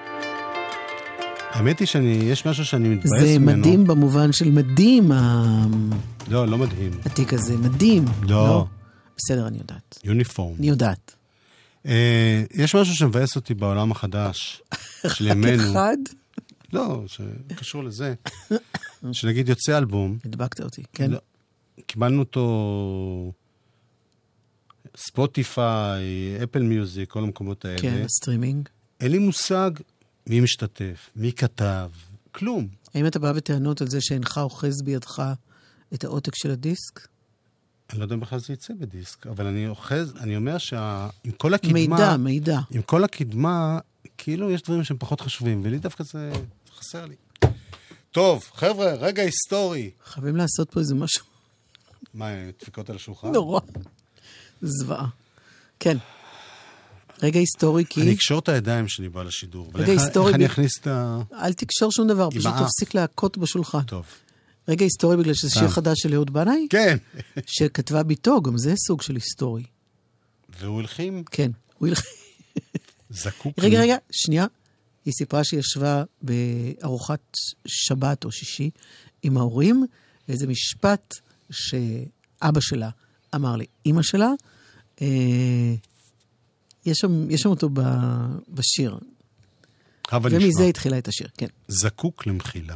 האמת 1.49 1.80
היא 1.80 1.88
שאני, 1.88 2.07
יש 2.11 2.45
משהו 2.47 2.65
שאני 2.65 2.89
מתבאס 2.89 3.11
זה 3.21 3.39
ממנו. 3.39 3.57
מדהים 3.57 3.84
במובן 3.88 4.32
של 4.32 4.51
מדהים, 4.51 5.11
ה- 5.11 5.65
לא, 6.27 6.47
לא 6.47 6.57
מדהים. 6.57 6.91
התיק 7.05 7.34
הזה, 7.34 7.57
מדהים. 7.57 8.05
לא. 8.21 8.65
בסדר, 9.17 9.47
אני 9.47 9.57
יודעת. 9.57 9.99
יוניפורם. 10.03 10.55
אני 10.59 10.67
יודעת. 10.69 11.15
אה, 11.86 12.43
יש 12.53 12.75
משהו 12.75 12.95
שמבאס 12.95 13.36
אותי 13.36 13.53
בעולם 13.53 13.91
החדש 13.91 14.61
של 15.13 15.27
ימינו. 15.27 15.63
אחד, 15.71 15.97
לא, 16.73 17.03
שקשור 17.07 17.84
לזה. 17.84 18.13
שנגיד 19.11 19.49
יוצא 19.49 19.77
אלבום, 19.77 20.17
הדבקת 20.25 20.61
אותי, 20.61 20.84
כן? 20.93 21.11
לא. 21.11 21.17
קיבלנו 21.88 22.19
אותו 22.19 23.32
ספוטיפיי, 25.07 26.03
אפל 26.43 26.63
מיוזיק, 26.63 27.09
כל 27.09 27.23
המקומות 27.23 27.65
האלה. 27.65 27.81
כן, 27.81 28.01
הסטרימינג. 28.05 28.69
אין 28.99 29.11
לי 29.11 29.17
מושג 29.17 29.71
מי 30.27 30.39
משתתף, 30.39 31.09
מי 31.15 31.31
כתב, 31.31 31.89
כלום. 32.31 32.67
האם 32.93 33.07
אתה 33.07 33.19
בא 33.19 33.33
בטענות 33.33 33.81
על 33.81 33.87
זה 33.87 34.01
שאינך 34.01 34.37
אוחז 34.37 34.81
בידך 34.81 35.23
את 35.93 36.03
העותק 36.03 36.35
של 36.35 36.51
הדיסק? 36.51 37.07
אני 37.89 37.99
לא 37.99 38.03
יודע 38.03 38.15
אם 38.15 38.19
בכלל 38.19 38.39
זה 38.39 38.53
יצא 38.53 38.73
בדיסק, 38.79 39.27
אבל 39.27 39.47
אני 39.47 39.67
אוחז, 39.67 40.13
אני 40.19 40.35
אומר 40.35 40.57
שעם 40.57 41.09
כל 41.37 41.53
הקדמה... 41.53 41.73
מידע, 41.73 42.17
מידע. 42.17 42.59
עם 42.71 42.81
כל 42.81 43.03
הקדמה, 43.03 43.79
כאילו 44.17 44.51
יש 44.51 44.61
דברים 44.61 44.83
שהם 44.83 44.97
פחות 44.99 45.21
חשובים, 45.21 45.61
ולי 45.63 45.79
דווקא 45.79 46.03
זה 46.03 46.31
חסר 46.77 47.05
לי. 47.05 47.15
טוב, 48.11 48.43
חבר'ה, 48.53 48.93
רגע 48.93 49.23
היסטורי. 49.23 49.91
חייבים 50.05 50.35
לעשות 50.35 50.71
פה 50.71 50.79
איזה 50.79 50.95
משהו 50.95 51.25
מה, 52.13 52.29
דפיקות 52.61 52.89
על 52.89 52.95
השולחן? 52.95 53.31
נורא. 53.31 53.59
זוועה. 54.62 55.07
כן. 55.80 55.97
רגע 57.24 57.39
היסטורי, 57.39 57.84
אני 57.84 57.89
כי 57.89 58.14
אקשור 58.14 58.39
את 58.39 58.49
הידיים 58.49 58.88
שלי 58.88 59.10
בא 59.10 59.24
לשידור. 59.24 59.72
רגע 59.76 59.91
היסטורי 59.91 60.28
איך 60.28 60.36
אני 60.36 60.47
ב- 60.47 60.51
אכניס 60.51 60.72
את 60.82 60.88
ה... 60.88 61.22
אל 61.34 61.53
תקשור 61.53 61.91
שום 61.91 62.07
דבר, 62.07 62.30
פשוט. 62.30 62.53
תפסיק 62.64 62.95
להכות 62.95 63.38
בשולחן. 63.38 63.82
טוב. 63.82 64.05
רגע 64.68 64.86
היסטורי 64.86 65.18
בגלל 65.18 65.34
שזה 65.34 65.49
שיר 65.49 65.62
סתם. 65.62 65.70
חדש 65.70 65.97
של 66.01 66.14
אהוד 66.14 66.34
בנאי, 66.34 66.68
כן. 66.70 66.97
שכתבה 67.57 68.03
בתו, 68.03 68.41
גם 68.41 68.57
זה 68.57 68.74
סוג 68.88 69.01
של 69.01 69.16
היסטורי. 69.16 69.64
והוא 70.60 70.80
הלחים 70.80 71.24
כן. 71.32 71.51
הוא 71.78 71.88
ילך... 71.88 72.01
זקוק. 73.10 73.53
רגע. 73.60 73.82
רגע, 73.82 73.95
שנייה. 74.12 74.45
היא 75.05 75.14
סיפרה 75.14 75.43
שהיא 75.43 75.60
ישבה 75.60 76.03
בארוחת 76.22 77.38
שבת 77.66 78.26
או 78.26 78.32
שישי 78.32 78.70
עם 79.24 79.38
ההורים, 79.38 79.86
ואיזה 80.28 80.47
משפט 80.47 81.16
שאבא 81.51 82.60
שלה 82.60 82.89
אמר 83.36 83.55
לאימא 83.55 84.01
שלה, 84.01 84.30
אה, 85.01 85.07
יש 86.86 86.97
שם, 86.97 87.32
יש 87.32 87.41
שם 87.41 87.49
אותו 87.49 87.69
ב, 87.73 87.82
בשיר, 88.49 88.97
הבה 90.11 90.30
ומזה 90.32 90.47
נשמע. 90.47 90.65
התחילה 90.65 90.97
את 90.97 91.07
השיר, 91.07 91.27
כן. 91.38 91.47
זקוק 91.67 92.27
למחילה. 92.27 92.75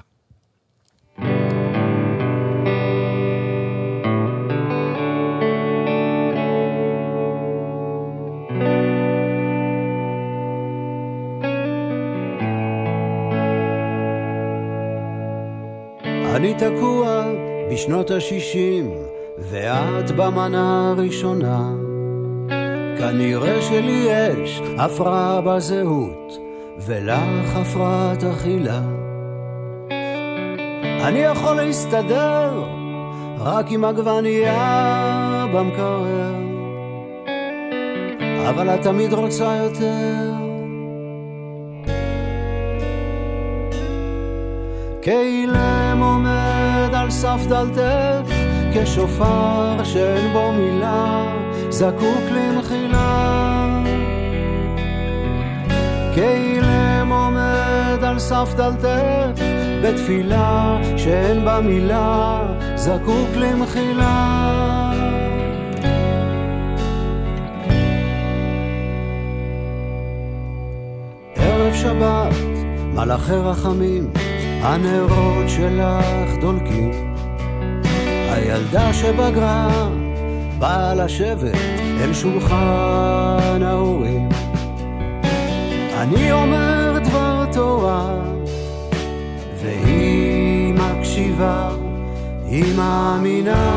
אני 16.36 16.54
תקוע 16.54 17.32
בשנות 17.72 18.12
ה-60, 18.12 19.12
ואת 19.38 20.12
במנה 20.12 20.94
הראשונה. 20.98 21.70
כנראה 22.98 23.62
שלי 23.62 24.08
יש 24.10 24.62
הפרעה 24.78 25.42
בזהות, 25.42 26.38
ולך 26.80 27.56
הפרעת 27.56 28.24
אכילה. 28.24 28.82
אני 31.04 31.20
יכול 31.20 31.56
להסתדר 31.56 32.64
רק 33.40 33.72
עם 33.72 33.86
עגבנייה 33.86 35.46
במקרר, 35.54 36.36
אבל 38.50 38.70
את 38.70 38.82
תמיד 38.82 39.14
רוצה 39.14 39.56
יותר. 39.56 40.44
כאילם 45.02 46.00
עומד 46.02 46.94
על 46.94 47.12
סף 47.12 47.40
דלתך, 47.50 48.33
כשופר 48.74 49.84
שאין 49.84 50.34
בו 50.34 50.51
מילה, 50.51 51.26
זקוק 51.69 52.24
למחילה. 52.32 53.84
כאילם 56.15 57.11
עומד 57.11 58.03
על 58.03 58.19
סף 58.19 58.53
דלתך, 58.57 59.41
בתפילה 59.84 60.78
שאין 60.97 61.45
בה 61.45 61.59
מילה, 61.61 62.41
זקוק 62.76 63.30
למחילה. 63.36 64.91
ערב 71.36 71.74
שבת, 71.74 72.34
מלאכי 72.93 73.34
רחמים, 73.34 74.09
הנרות 74.61 75.49
שלך 75.49 76.36
דולקים. 76.41 77.12
הילדה 78.54 78.93
שבגרה 78.93 79.89
באה 80.60 80.93
לשבת 80.93 81.56
אל 82.01 82.14
שולחן 82.14 83.60
ההורים. 83.64 84.30
אני 85.97 86.32
אומר 86.32 86.99
דבר 87.04 87.45
תורה, 87.54 88.16
והיא 89.62 90.74
מקשיבה, 90.74 91.70
היא 92.45 92.76
מאמינה. 92.76 93.74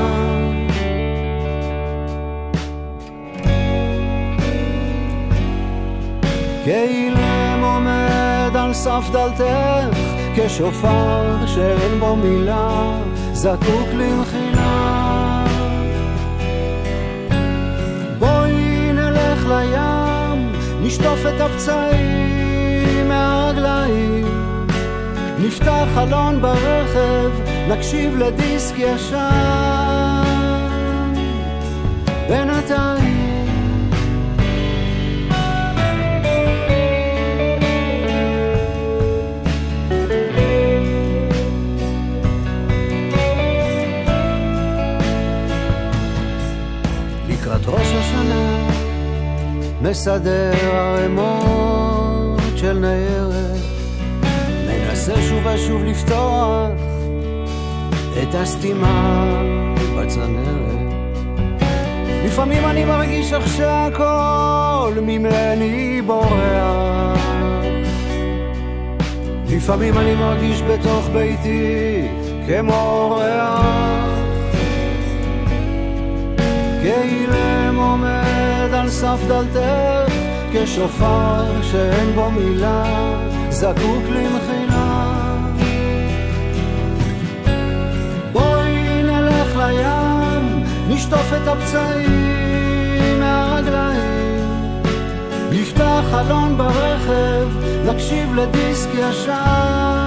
כאילם 6.65 7.61
עומד 7.63 8.57
על 8.57 8.75
סף 8.75 9.05
דלתך, 9.13 9.99
כשופר 10.37 11.47
שאין 11.47 12.01
בו 12.01 12.17
מילה, 12.17 12.99
זקוק 13.33 13.89
למחילה. 13.95 14.46
לים, 19.47 20.53
נשטוף 20.83 21.21
את 21.27 21.41
הפצעים 21.41 23.09
מהרגליים, 23.09 24.27
נפתח 25.39 25.85
חלון 25.95 26.43
ברכב, 26.43 27.31
נקשיב 27.69 28.17
לדיסק 28.17 28.75
ישן. 28.79 30.17
בינתיים 32.29 32.96
מסדר 49.91 50.53
ערימות 50.73 52.41
של 52.57 52.79
ניירת 52.79 53.57
מנסה 54.67 55.15
שוב 55.23 55.47
ושוב 55.47 55.85
לפתוח 55.85 56.69
את 58.23 58.35
הסתימה 58.35 59.25
בצנרת. 59.97 61.17
לפעמים 62.25 62.65
אני 62.65 62.85
מרגיש 62.85 63.33
איך 63.33 63.49
שהכל 63.57 64.93
ממני 65.03 66.03
בורח. 66.07 67.19
לפעמים 69.49 69.99
אני 69.99 70.15
מרגיש 70.15 70.63
בתוך 70.63 71.09
ביתי 71.13 72.09
כמו 72.47 72.75
אורח. 72.75 73.65
כאילם 76.83 77.79
עומד 78.67 78.79
על 78.79 78.91
סף 78.91 79.19
דלתך, 79.29 80.13
כשופר 80.53 81.63
שאין 81.63 82.13
בו 82.15 82.31
מילה, 82.31 82.85
זקוק 83.51 84.05
למחילה. 84.11 85.15
בואי 88.33 89.03
נלך 89.03 89.57
לים, 89.57 90.65
נשטוף 90.89 91.33
את 91.33 91.49
הפצעים 91.49 93.21
מהרגליים, 93.21 94.83
נפתח 95.53 96.03
חלון 96.11 96.57
ברכב, 96.57 97.49
נקשיב 97.85 98.35
לדיסק 98.35 98.89
ישן 98.95 100.06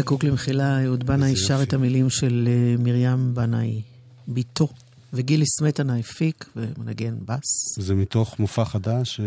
זקוק 0.00 0.24
למחילה, 0.24 0.84
אהוד 0.84 1.06
בנאי 1.06 1.36
שר. 1.36 1.62
את 1.62 1.72
המילים 1.72 2.10
של 2.10 2.48
אה, 2.48 2.82
מרים 2.82 3.34
בנאי, 3.34 3.82
בתו, 4.28 4.68
וגילי 5.12 5.44
סמטנה 5.46 5.96
הפיק 5.96 6.50
ומנגן 6.56 7.14
בס. 7.24 7.78
זה 7.78 7.94
מתוך 7.94 8.38
מופע 8.38 8.64
חדש, 8.64 9.20
אה, 9.20 9.26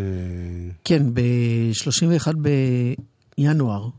כן, 0.84 1.14
ב-31 1.14 2.32
בינואר. 3.38 3.90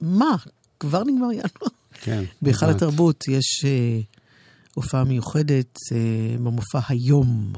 מה? 0.00 0.36
כבר 0.80 1.04
נגמר 1.04 1.32
ינואר? 1.32 1.70
כן. 1.92 2.24
בהיכל. 2.42 2.70
התרבות 2.70 3.28
יש 3.28 3.64
אה, 3.64 4.00
הופעה 4.74 5.04
מיוחדת 5.04 5.78
אה, 5.92 6.38
במופע 6.38 6.80
היום. 6.88 7.52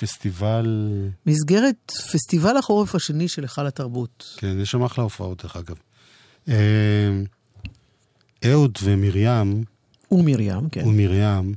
פסטיבל, 0.00 0.88
מסגרת 1.26 1.92
פסטיבל 2.12 2.56
החורף 2.56 2.94
השני 2.94 3.28
של 3.28 3.42
היכל 3.42 3.66
התרבות. 3.66 4.24
כן, 4.36 4.58
יש 4.60 4.70
שם 4.70 4.82
אחלה 4.82 5.04
הופעות 5.04 5.42
דרך 5.42 5.56
אגב. 5.56 5.76
אה, 6.48 7.22
אהוד 8.44 8.78
ומרים, 8.82 9.64
ומרים, 10.12 10.68
כן. 10.68 10.86
ומרים, 10.86 11.54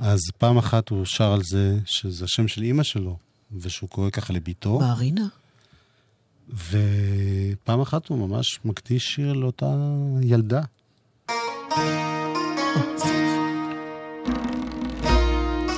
אז 0.00 0.20
פעם 0.38 0.58
אחת 0.58 0.88
הוא 0.88 1.04
שר 1.04 1.32
על 1.32 1.42
זה 1.42 1.78
שזה 1.84 2.24
השם 2.24 2.48
של 2.48 2.62
אימא 2.62 2.82
שלו, 2.82 3.16
ושהוא 3.60 3.88
קורא 3.88 4.10
ככה 4.10 4.32
לביתו, 4.32 4.78
מרינה? 4.78 5.26
ופעם 6.52 7.80
אחת 7.80 8.08
הוא 8.08 8.28
ממש 8.28 8.60
מקדיש 8.64 9.04
שיר 9.14 9.32
לאותה 9.32 9.74
ילדה. 10.22 10.62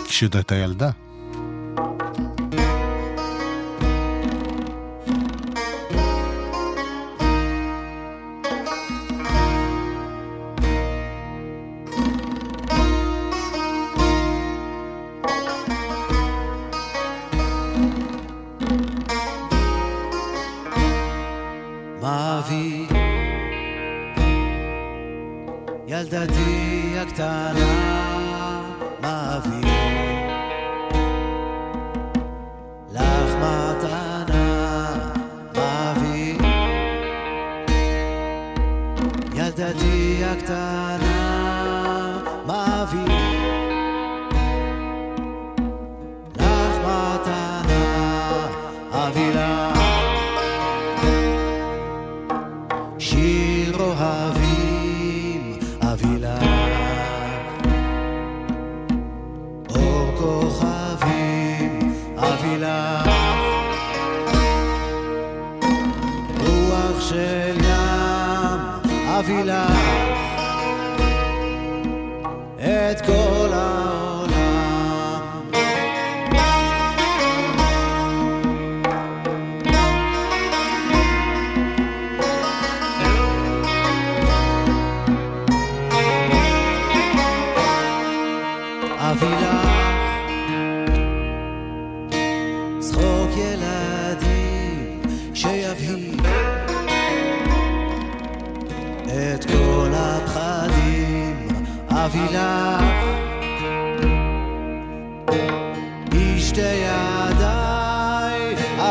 כשעוד 0.08 0.36
הייתה 0.36 0.54
ילדה. 0.54 0.90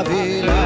la 0.03 0.09
villa. 0.09 0.60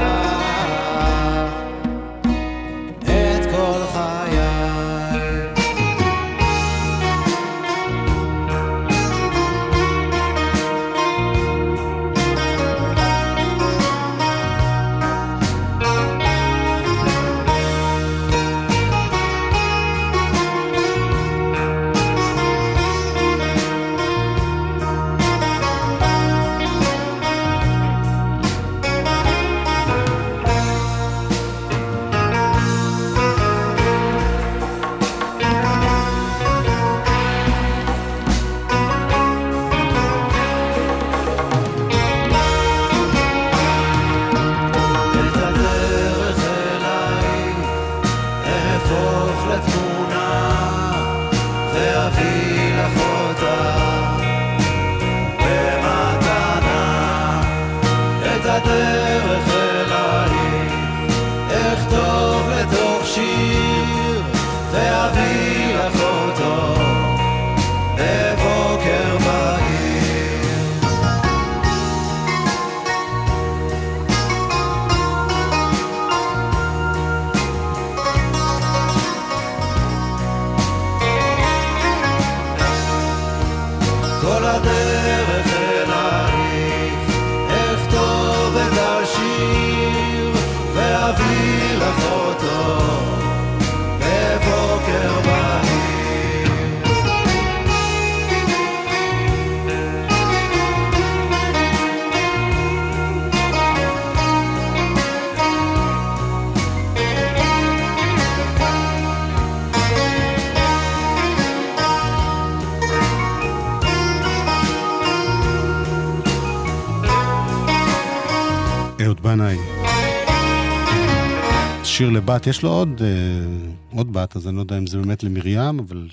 שיר 122.06 122.14
לבת, 122.14 122.48
יש 122.48 122.64
לו 122.64 122.70
עוד, 122.70 123.02
אה, 123.02 123.98
עוד 123.98 124.14
בת, 124.14 124.36
אז 124.36 124.48
אני 124.48 124.56
לא 124.56 124.62
יודע 124.62 124.78
אם 124.78 124.88
זה 124.88 124.98
באמת 124.98 125.24
למרים, 125.24 125.80
אבל 125.80 126.08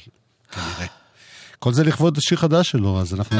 כנראה. 0.53 0.86
כל 1.59 1.72
זה 1.72 1.84
לכבוד 1.84 2.18
שיר 2.20 2.38
חדש 2.38 2.70
שלו, 2.70 3.01
אז 3.01 3.14
אנחנו 3.14 3.38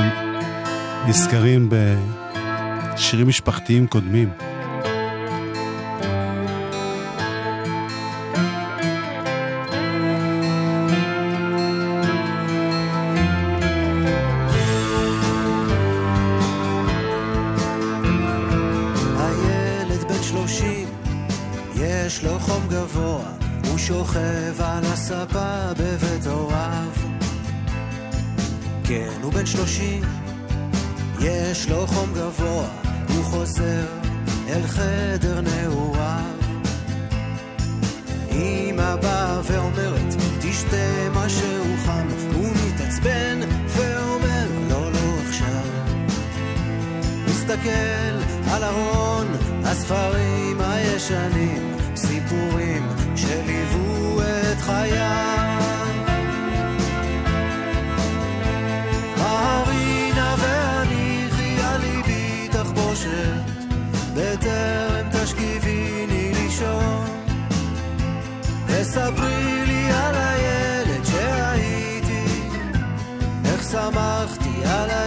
נזכרים 1.09 1.68
בשירים 1.70 3.28
משפחתיים 3.28 3.86
קודמים. 3.86 4.30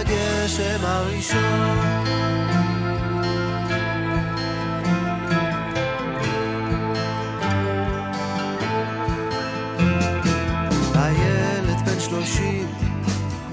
הגשם 0.06 0.84
הראשון. 0.84 1.78
הילד 10.94 11.80
בן 11.86 12.00
שלושים, 12.00 12.66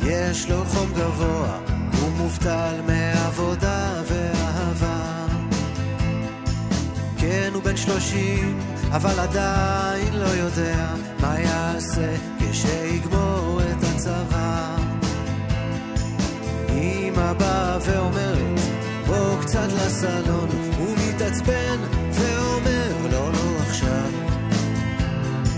יש 0.03 0.49
לו 0.49 0.65
חום 0.65 0.89
גבוה, 0.93 1.59
הוא 2.01 2.09
מובטל 2.17 2.81
מעבודה 2.87 4.01
ואהבה. 4.07 5.25
כן, 7.17 7.49
הוא 7.53 7.63
בן 7.63 7.77
שלושים, 7.77 8.59
אבל 8.91 9.19
עדיין 9.19 10.13
לא 10.13 10.27
יודע 10.27 10.87
מה 11.21 11.39
יעשה 11.39 12.15
כשיגמור 12.39 13.61
את 13.61 13.83
הצבא. 13.83 14.92
אמא 17.13 17.33
באה 17.33 17.77
ואומרת, 17.81 18.59
בוא 19.07 19.41
קצת 19.41 19.67
לסלון, 19.75 20.49
הוא 20.77 20.95
מתעצבן 20.97 21.77
ואומר, 22.11 22.91
לא, 23.11 23.31
לא 23.33 23.57
עכשיו. 23.67 24.09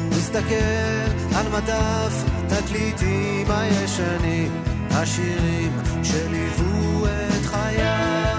מסתכל 0.10 1.36
על 1.36 1.46
מדף 1.54 2.24
תקליטים 2.48 3.52
הישנים, 3.52 4.52
השירים 4.92 5.72
שליוו 6.04 7.06
את 7.06 7.46
חייו. 7.46 8.36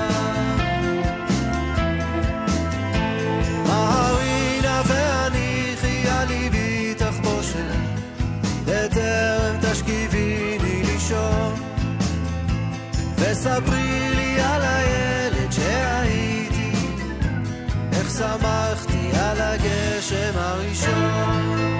בטרם 8.66 9.56
תשכיביני 9.62 10.82
לישון. 10.82 11.45
וספרי 13.30 14.14
לי 14.14 14.40
על 14.40 14.62
הילד 14.62 15.52
שהייתי, 15.52 16.72
איך 17.92 18.10
שמחתי 18.10 19.10
על 19.18 19.40
הגשם 19.40 20.32
הראשון. 20.34 21.75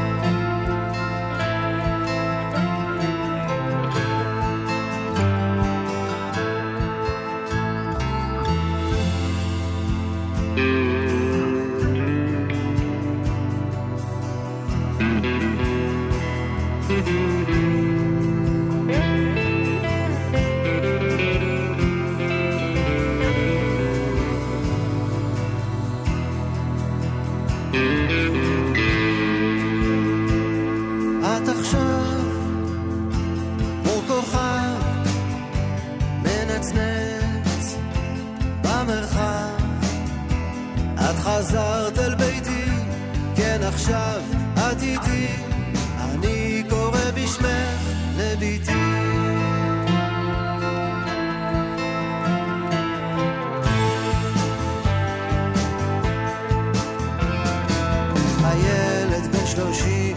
עכשיו 43.86 44.20
את 44.54 44.82
איתי 44.82 45.26
אני 46.00 46.62
קורא 46.70 47.10
בשמך 47.14 47.80
לביתי 48.16 48.72
הילד 58.44 59.32
בן 59.32 59.46
שלושים 59.46 60.16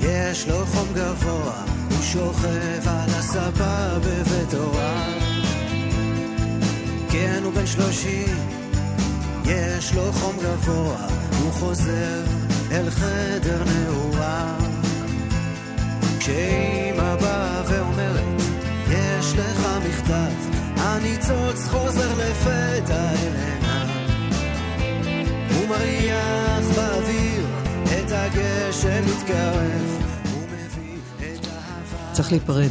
יש 0.00 0.48
לו 0.48 0.66
חום 0.66 0.88
גבוה, 0.94 1.64
הוא 1.90 2.02
שוכב 2.02 2.88
על 2.88 3.10
הספה 3.10 3.98
בבית 3.98 4.54
הוריו. 4.54 5.12
כן, 7.10 7.40
הוא 7.44 7.52
בן 7.52 7.66
שלושים, 7.66 8.36
יש 9.44 9.94
לו 9.94 10.12
חום 10.12 10.36
גבוה, 10.42 11.06
הוא 11.42 11.52
חוזר 11.52 12.37
אל 12.70 12.90
חדר 12.90 13.62
נעוריו. 13.64 14.60
כשאימא 16.18 17.16
באה 17.16 17.62
ואומרת, 17.68 18.42
יש 18.90 19.32
לך 19.36 19.68
מכתב, 19.88 20.32
הניצוץ 20.76 21.68
חוזר 21.68 22.12
לפתע 22.14 23.10
אל 23.10 23.32
עיניו. 23.36 23.88
הוא 25.54 25.68
מריח 25.68 26.76
באוויר 26.76 27.46
את 27.84 28.12
הגשם 28.12 29.02
מתקרב, 29.04 30.02
הוא 30.32 30.42
מביא 30.42 30.96
את 31.18 31.46
האהבה. 31.46 32.12
צריך 32.12 32.32
להיפרד. 32.32 32.70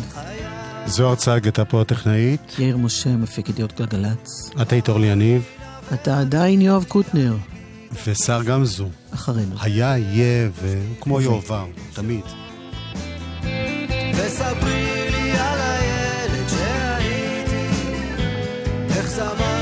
זוהר 0.85 1.15
צג 1.15 1.39
הייתה 1.43 1.65
פה 1.65 1.81
הטכנאית, 1.81 2.59
יאיר 2.59 2.77
משה, 2.77 3.09
מפיק 3.09 3.49
ידיעות 3.49 3.81
גלגלצ. 3.81 4.51
את 4.61 4.71
היית 4.71 4.89
אורלי 4.89 5.07
יניב, 5.07 5.43
אתה 5.93 6.19
עדיין 6.19 6.61
יואב 6.61 6.85
קוטנר, 6.87 7.35
ושר 8.07 8.43
גמזו. 8.43 8.88
אחרינו. 9.13 9.55
היה, 9.61 9.97
יהיה, 9.97 10.49
והוא 10.61 10.95
כמו 11.01 11.21
יועבר, 11.21 11.65
תמיד. 11.93 12.21
וספרי 14.15 15.09
לי 15.11 15.31
על 15.31 15.59
הילד 15.61 16.49
שהייתי, 16.49 17.67
איך 18.89 19.09
שמחתי 19.15 19.56